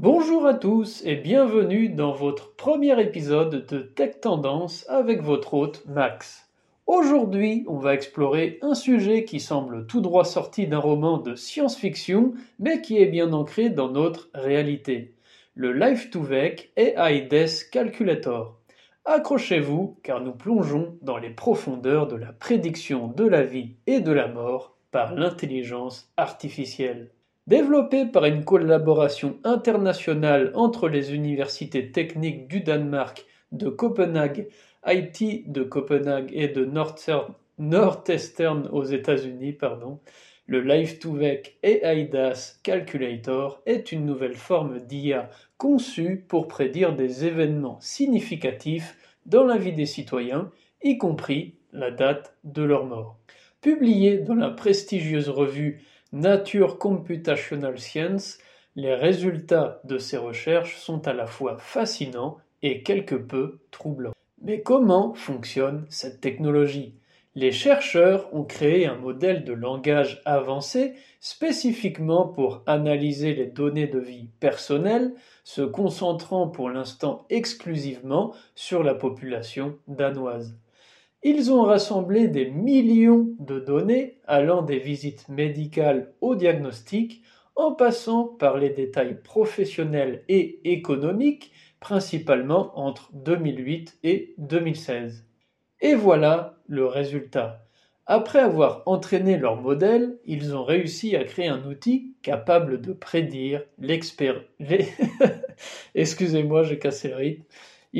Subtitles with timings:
[0.00, 5.84] Bonjour à tous et bienvenue dans votre premier épisode de Tech Tendance avec votre hôte
[5.88, 6.48] Max.
[6.86, 12.34] Aujourd'hui, on va explorer un sujet qui semble tout droit sorti d'un roman de science-fiction,
[12.60, 15.16] mais qui est bien ancré dans notre réalité.
[15.56, 18.56] Le Life2Vec AI Death Calculator.
[19.04, 24.12] Accrochez-vous car nous plongeons dans les profondeurs de la prédiction de la vie et de
[24.12, 27.10] la mort par l'intelligence artificielle.
[27.48, 34.48] Développé par une collaboration internationale entre les universités techniques du Danemark, de Copenhague,
[34.86, 36.66] IT de Copenhague et de
[37.56, 39.98] Northeastern aux États-Unis, pardon,
[40.44, 48.98] le Life2Vec AIDAS Calculator est une nouvelle forme d'IA conçue pour prédire des événements significatifs
[49.24, 50.50] dans la vie des citoyens,
[50.82, 53.16] y compris la date de leur mort.
[53.62, 55.80] Publié dans la prestigieuse revue
[56.12, 58.38] Nature Computational Science,
[58.76, 64.14] les résultats de ces recherches sont à la fois fascinants et quelque peu troublants.
[64.40, 66.94] Mais comment fonctionne cette technologie?
[67.34, 73.98] Les chercheurs ont créé un modèle de langage avancé spécifiquement pour analyser les données de
[73.98, 75.12] vie personnelle,
[75.44, 80.56] se concentrant pour l'instant exclusivement sur la population danoise.
[81.24, 87.22] Ils ont rassemblé des millions de données allant des visites médicales au diagnostic
[87.56, 95.24] en passant par les détails professionnels et économiques, principalement entre 2008 et 2016.
[95.80, 97.64] Et voilà le résultat.
[98.06, 103.64] Après avoir entraîné leur modèle, ils ont réussi à créer un outil capable de prédire
[103.78, 104.44] l'expérience.
[105.96, 107.44] Excusez-moi, j'ai cassé le rythme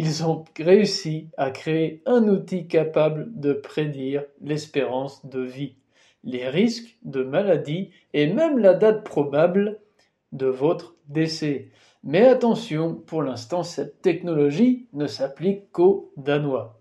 [0.00, 5.74] ils ont réussi à créer un outil capable de prédire l'espérance de vie,
[6.22, 9.80] les risques de maladie et même la date probable
[10.30, 11.70] de votre décès.
[12.04, 16.80] Mais attention, pour l'instant, cette technologie ne s'applique qu'aux Danois.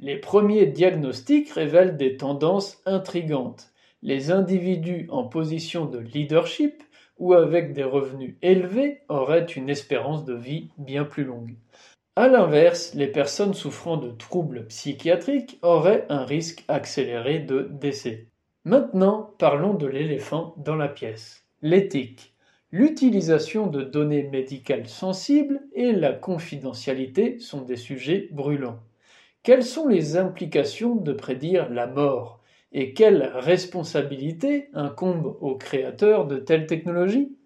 [0.00, 3.74] Les premiers diagnostics révèlent des tendances intrigantes.
[4.02, 6.82] Les individus en position de leadership
[7.18, 11.56] ou avec des revenus élevés auraient une espérance de vie bien plus longue.
[12.18, 18.26] A l'inverse, les personnes souffrant de troubles psychiatriques auraient un risque accéléré de décès.
[18.64, 21.44] Maintenant, parlons de l'éléphant dans la pièce.
[21.62, 22.34] L'éthique.
[22.72, 28.80] L'utilisation de données médicales sensibles et la confidentialité sont des sujets brûlants.
[29.44, 32.40] Quelles sont les implications de prédire la mort
[32.72, 37.36] et quelle responsabilité incombe aux créateurs de telles technologies?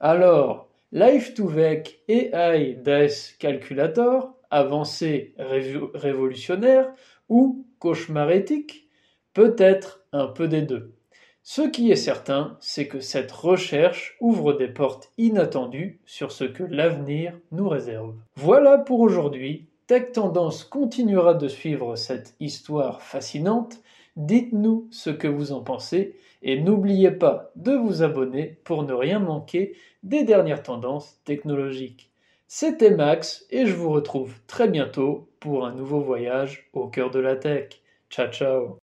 [0.00, 6.92] Alors, Life2Vec AI DAS Calculator, avancé révolutionnaire
[7.28, 8.88] ou cauchemar éthique,
[9.34, 10.94] peut-être un peu des deux.
[11.42, 16.64] Ce qui est certain, c'est que cette recherche ouvre des portes inattendues sur ce que
[16.64, 18.14] l'avenir nous réserve.
[18.36, 19.68] Voilà pour aujourd'hui.
[19.86, 23.80] Tech Tendance continuera de suivre cette histoire fascinante.
[24.16, 29.18] Dites-nous ce que vous en pensez et n'oubliez pas de vous abonner pour ne rien
[29.18, 32.10] manquer des dernières tendances technologiques.
[32.48, 37.18] C'était Max et je vous retrouve très bientôt pour un nouveau voyage au cœur de
[37.18, 37.80] la tech.
[38.08, 38.78] Ciao ciao